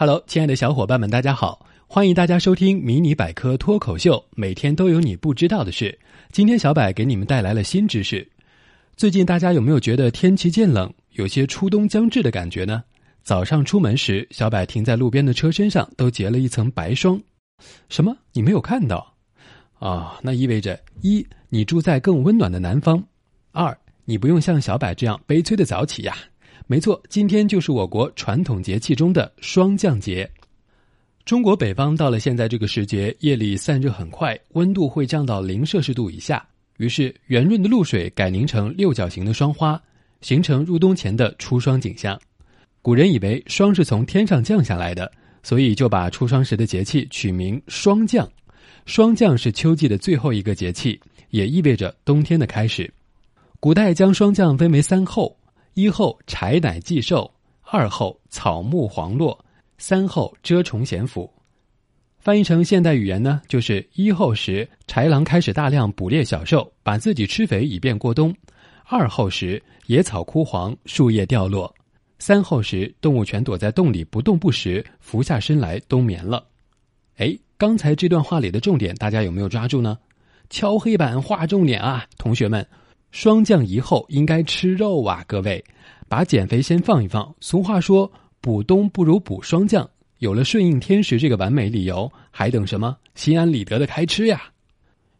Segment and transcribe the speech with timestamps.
[0.00, 1.66] Hello，亲爱的小伙伴们，大家好！
[1.88, 5.98] 欢迎大家收听《迷你百科脱口秀》，每天都有你不知道的事。
[6.30, 8.24] 今天小柏给你们带来了新知识。
[8.96, 12.84] 最近大家有没有觉得天气渐冷，有些初冬将至的感觉呢？
[13.24, 17.20] 早上出门时，小柏停在路边的车身上都结了一层白霜。
[17.88, 18.16] 什么？
[18.32, 19.12] 你没有看到？
[19.80, 23.02] 啊，那意味着一，你住在更温暖的南方；
[23.50, 26.16] 二，你不用像小柏这样悲催的早起呀。
[26.70, 30.30] 没错，今天就是我国传统节气中的霜降节。
[31.24, 36.46] 中国北方到了现在这个时节，夜里散热很快，温度会降到零摄氏度以下。
[36.76, 39.82] 于是，圆润的露水改凝成六角形的霜花，
[40.20, 42.20] 形成入冬前的初霜景象。
[42.82, 45.10] 古人以为霜是从天上降下来的，
[45.42, 48.30] 所以就把初霜时的节气取名霜降。
[48.84, 52.92] 霜降是秋季的最后一个节气，也意味着冬天的开始。
[53.58, 55.34] 古代将霜降分为三候。
[55.78, 57.32] 一后柴乃祭寿，
[57.62, 59.38] 二后草木黄落，
[59.76, 61.32] 三后蛰虫咸腐。
[62.18, 68.32] 翻译成现代语言呢，就是一后时豺狼开始大量捕猎小兽，把自己吃肥以便过冬；
[68.86, 71.72] 二后时野草枯黄，树叶掉落；
[72.18, 76.44] 三后时动物全躲在洞里不动不食，伏下身来冬眠了。
[77.18, 79.96] 哎，刚才这段话里的重点，大家有没有抓住呢？
[80.50, 82.66] 敲黑板画重点啊，同学们。
[83.10, 85.64] 霜降以后应该吃肉啊，各位，
[86.08, 87.34] 把减肥先放一放。
[87.40, 89.88] 俗话说，补冬不如补霜降。
[90.18, 92.96] 有了顺应天时这个完美理由，还等什么？
[93.14, 94.42] 心安理得的开吃呀！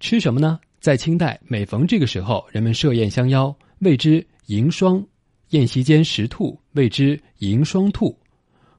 [0.00, 0.60] 吃什么呢？
[0.80, 5.04] 在清代，每逢这个时候，人们设宴相邀，谓之迎霜。
[5.50, 8.18] 宴席间食兔，谓之迎霜兔。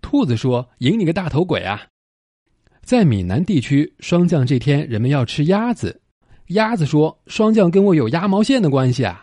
[0.00, 1.82] 兔子说：“迎你个大头鬼啊！”
[2.82, 6.00] 在闽南地区，霜降这天，人们要吃鸭子。
[6.48, 9.22] 鸭子说：“霜降跟我有鸭毛线的关系啊！”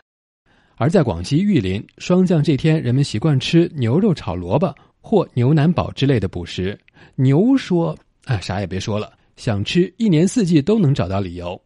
[0.76, 6.78] 而在广西玉林，霜降这天，人们习惯吃牛肉炒萝卜或牛腩煲之类的补食。
[7.16, 11.62] 牛说：“哎，啥也别说了，想吃，一年四季都能找到理由。”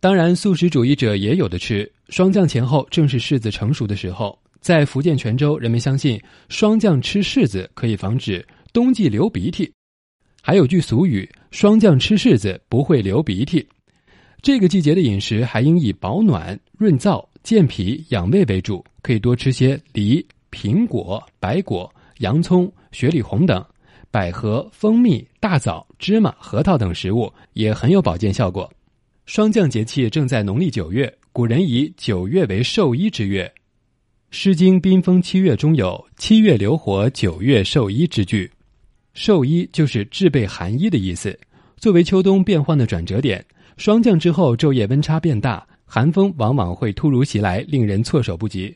[0.00, 1.90] 当然，素食主义者也有的吃。
[2.08, 9.70] 霜降前后正是柿子成熟的时候，在福建泉州，人们相信霜降吃柿子可以防止冬季流鼻涕。
[10.40, 13.68] 还有句俗语：“霜降吃柿子不会流鼻涕。”
[14.42, 23.62] 这个季节的饮食还应以保暖、润燥、健脾、养胃为主，可以多吃些梨、苹果、白果、洋葱、雪里红等，
[24.10, 28.70] 百合、蜂蜜、大枣、芝麻、核桃等食物也很有保健效果。
[29.26, 33.44] 霜降节气正在农历九月，古人以九月为寿衣之月，
[34.30, 38.50] 《诗经·宾风七月》中有“七月流火，九月寿衣”之句，
[39.12, 41.38] 寿衣就是制备寒衣的意思，
[41.76, 43.44] 作为秋冬变换的转折点。
[43.80, 48.74] 霜降之后，昼夜温差变大，寒风往往会突如其来，令人措手不及。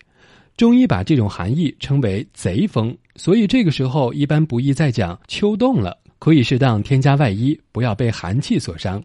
[0.56, 9.04] 中医把这种寒意称为“贼风”，所以这个时候一般不宜再讲秋冻了，可以适当添加外衣，不要被寒气所伤。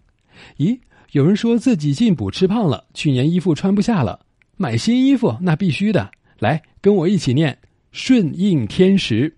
[0.57, 0.79] 咦，
[1.11, 4.17] 有人说自己进补吃胖了，去年衣服穿不下了，
[4.55, 6.09] 买新衣服那必须的。
[6.39, 7.57] 来，跟我一起念：
[7.91, 9.35] 顺应天时。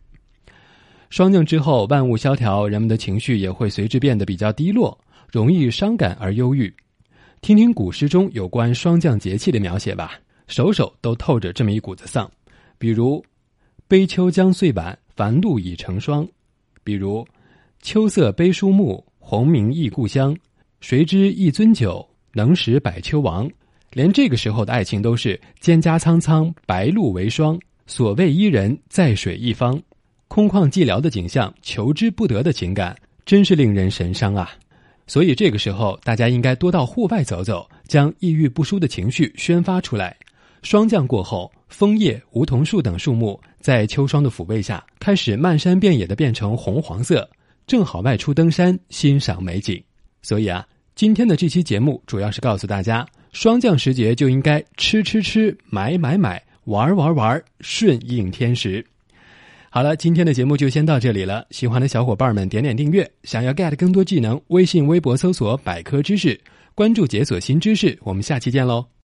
[1.09, 4.95] 霜降之后，万物萧条，人们的情绪也会随之变得比较低落。
[5.31, 6.71] 容易伤感而忧郁，
[7.39, 12.29] 听听古诗中有关霜降节气的描写吧，首首都透着这么一股子丧。
[12.77, 13.23] 比如
[13.87, 16.25] “悲秋将岁晚，繁露已成霜”；
[16.83, 17.25] 比如
[17.81, 20.35] “秋色悲书木，鸿鸣忆故乡。
[20.81, 23.49] 谁知一樽酒，能使百秋亡。”
[23.93, 27.57] 连这个时候的爱情都是蒹葭苍苍，白露为霜。
[27.87, 29.81] 所谓伊人，在水一方。
[30.27, 34.51] 空旷寂寥的景象，求之不得的情感，真是令人神伤啊！
[35.11, 40.15] 所以这个时候，大家应该多到户外走走，将抑郁不舒的情绪宣发出来。
[40.63, 47.29] 霜降过后，枫叶、梧桐树等树木在秋霜的抚慰下，开始漫山遍野的变成红黄色，
[47.67, 49.83] 正好外出登山欣赏美景。
[50.21, 58.85] 所以啊，今天的这期节目主要是告诉大家，霜降时节就应该吃吃吃，买买买，玩玩玩，顺应天时。
[59.73, 61.45] 好了，今天的节目就先到这里了。
[61.49, 66.37] 喜欢的小伙伴们点点订阅，想要 get 更多技能，微信、微博搜索“百科知识”，
[66.75, 67.97] 关注解锁新知识。
[68.01, 68.91] 我们下期见喽！